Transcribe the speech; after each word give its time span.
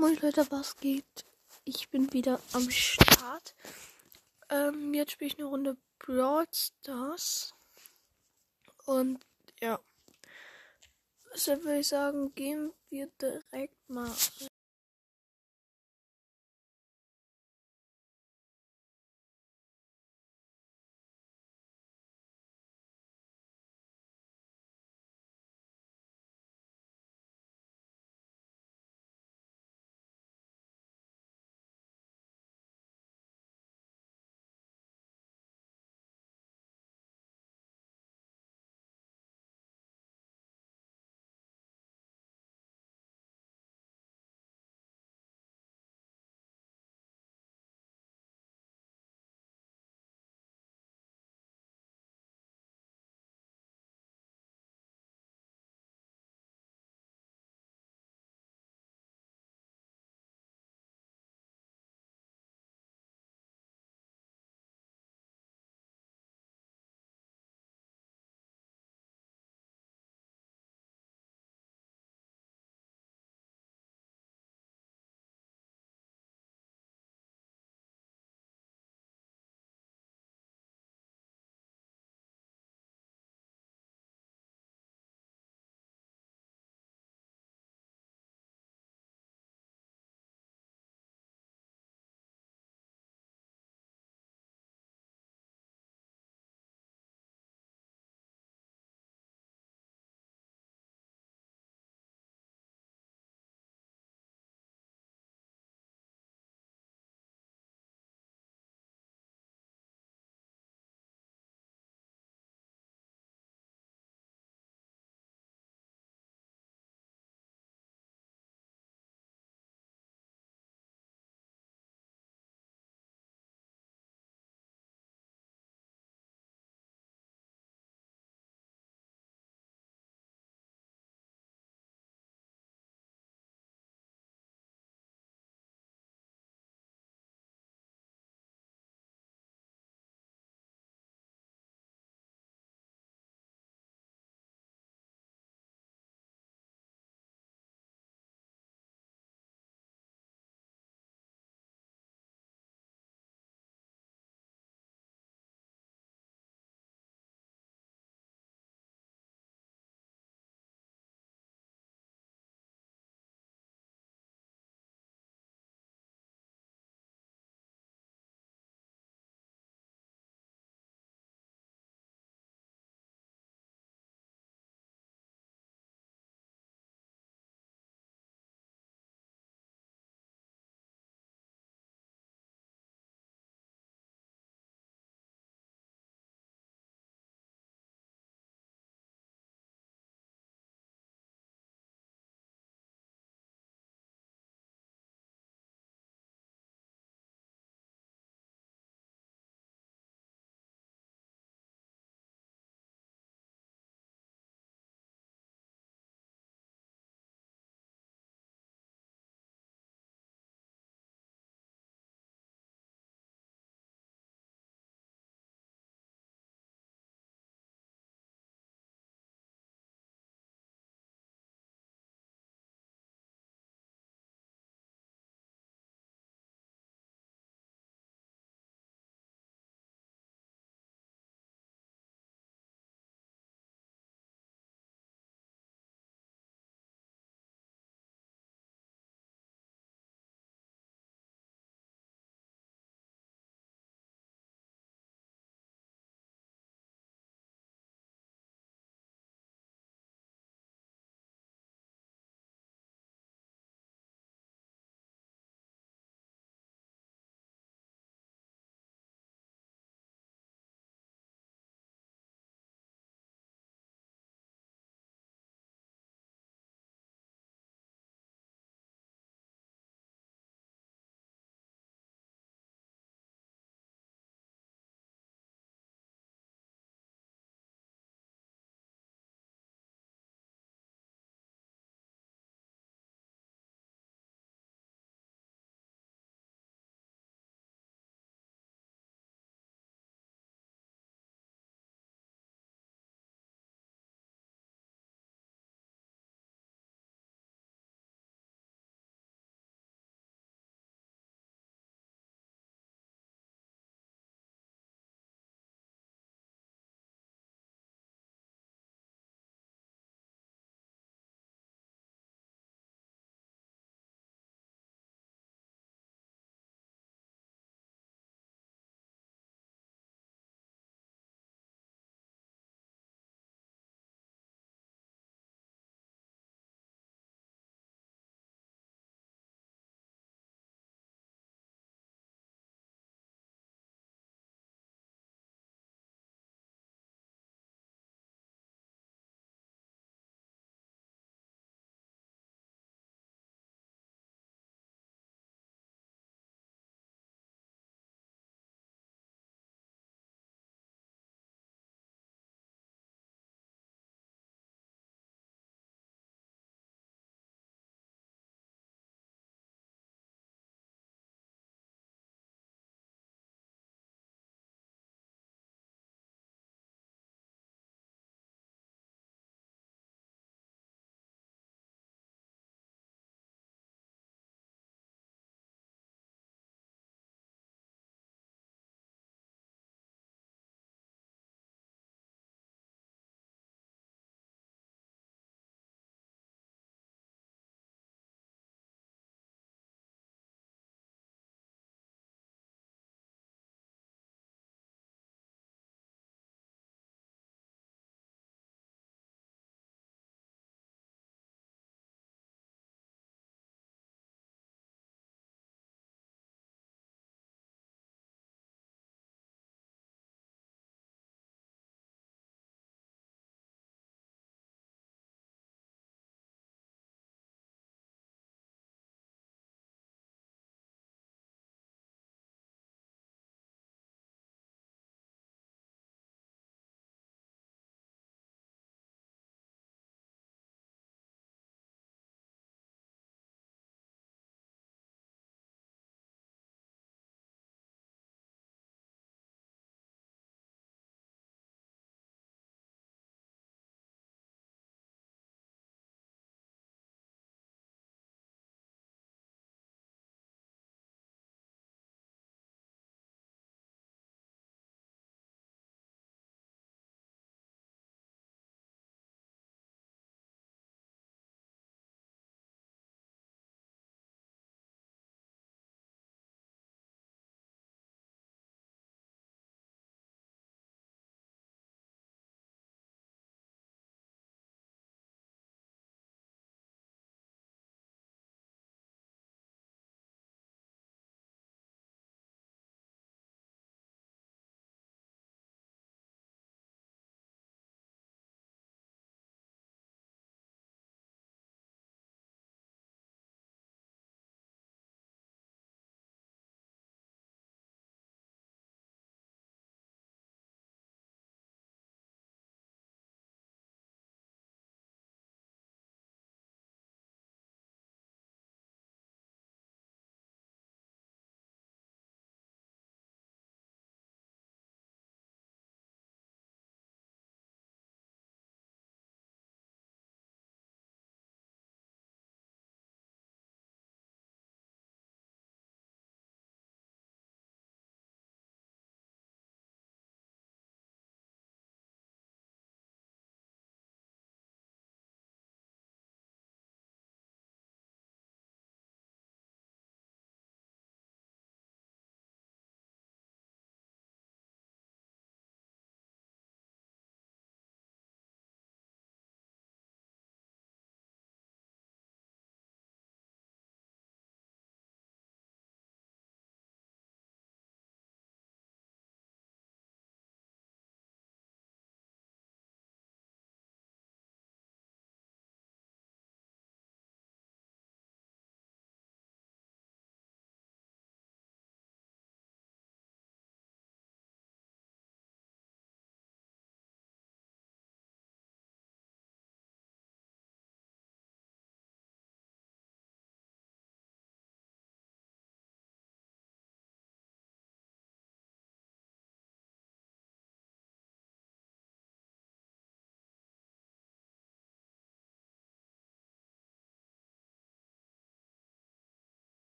Moin 0.00 0.16
Leute, 0.22 0.48
was 0.52 0.76
geht? 0.76 1.24
Ich 1.64 1.90
bin 1.90 2.12
wieder 2.12 2.40
am 2.52 2.70
Start. 2.70 3.56
Ähm, 4.48 4.94
jetzt 4.94 5.10
spiele 5.10 5.32
ich 5.32 5.38
eine 5.40 5.48
Runde 5.48 5.76
Brawl 5.98 6.46
Stars. 6.52 7.52
Und 8.86 9.18
ja. 9.60 9.80
Deshalb 11.34 11.64
würde 11.64 11.80
ich 11.80 11.88
sagen, 11.88 12.32
gehen 12.36 12.72
wir 12.90 13.08
direkt 13.20 13.90
mal 13.90 14.12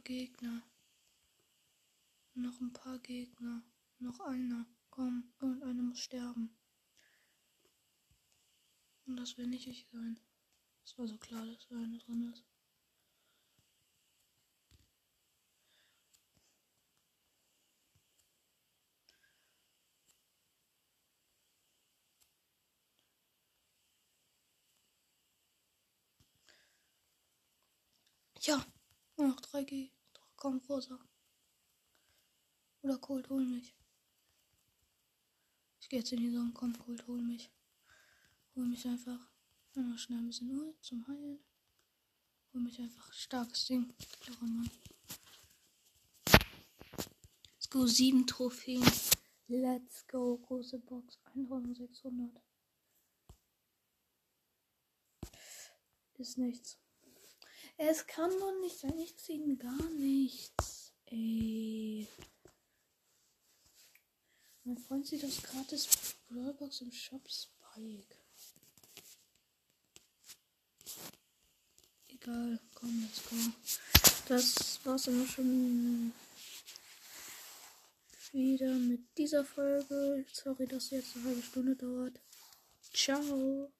Gegner. 0.00 0.62
Noch 2.34 2.60
ein 2.60 2.72
paar 2.72 2.98
Gegner. 2.98 3.62
Noch 3.98 4.20
einer. 4.20 4.66
Komm, 4.90 5.32
irgendeiner 5.40 5.82
muss 5.82 6.00
sterben. 6.00 6.56
Und 9.06 9.16
das 9.16 9.36
will 9.38 9.46
nicht 9.46 9.66
ich 9.66 9.86
sein. 9.92 10.18
Es 10.84 10.96
war 10.98 11.06
so 11.06 11.16
klar, 11.18 11.44
dass 11.46 11.66
da 11.68 11.76
einer 11.76 11.98
drin 11.98 12.32
ist. 12.32 12.44
Ja, 28.42 28.64
nur 29.20 29.28
noch 29.28 29.40
3G. 29.40 29.90
Komm, 30.36 30.60
Rosa. 30.68 30.98
Oder 32.82 32.98
Cold, 32.98 33.28
hol 33.28 33.44
mich. 33.44 33.76
Ich 35.80 35.88
gehe 35.88 35.98
jetzt 35.98 36.12
in 36.12 36.20
die 36.20 36.30
Sonne. 36.30 36.52
Komm, 36.54 36.76
Cold, 36.78 37.06
hol 37.06 37.20
mich. 37.20 37.50
Hol 38.54 38.64
mich 38.64 38.86
einfach. 38.86 39.30
Noch 39.74 39.98
schnell 39.98 40.18
ein 40.18 40.26
bisschen 40.26 40.50
Uhr 40.50 40.74
zum 40.80 41.06
Heilen. 41.06 41.38
Hol 42.52 42.62
mich 42.62 42.80
einfach. 42.80 43.12
Starkes 43.12 43.66
Ding. 43.66 43.94
Cleverer 44.20 44.46
Mann. 44.46 44.70
Let's 47.54 47.68
go. 47.68 47.86
Sieben 47.86 48.26
Trophäen. 48.26 48.90
Let's 49.48 50.06
go. 50.06 50.38
Große 50.38 50.78
Box. 50.78 51.18
1600. 51.34 52.42
Ist 56.18 56.38
nichts. 56.38 56.79
Es 57.82 58.06
kann 58.06 58.30
doch 58.38 58.60
nicht 58.60 58.78
sein. 58.78 58.98
Ich 58.98 59.16
ziehe 59.16 59.56
gar 59.56 59.90
nichts. 59.92 60.92
Ey. 61.06 62.06
Mein 64.64 64.76
Freund 64.76 65.06
sieht 65.06 65.22
das 65.22 65.42
gratis 65.42 65.88
Brawlbox 66.28 66.82
im 66.82 66.92
Shop 66.92 67.26
Spike. 67.26 68.16
Egal, 72.08 72.60
komm, 72.74 73.00
let's 73.00 73.22
go. 73.30 73.36
Das 74.28 74.84
war's 74.84 75.04
dann 75.04 75.26
schon 75.26 76.12
wieder 78.32 78.74
mit 78.74 79.00
dieser 79.16 79.42
Folge. 79.42 80.26
Sorry, 80.30 80.66
dass 80.66 80.90
jetzt 80.90 81.16
eine 81.16 81.24
halbe 81.24 81.42
Stunde 81.42 81.76
dauert. 81.76 82.20
Ciao. 82.92 83.72